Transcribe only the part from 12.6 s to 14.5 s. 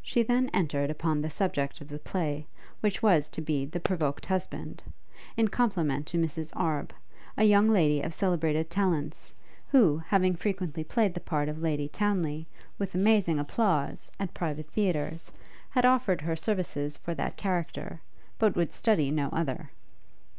with amazing applause, at